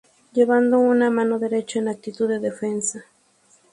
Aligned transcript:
Llevando 0.33 0.79
una 0.79 1.11
mano 1.11 1.37
derecha 1.37 1.77
en 1.77 1.87
actitud 1.87 2.27
de 2.27 2.39
defensa. 2.39 3.05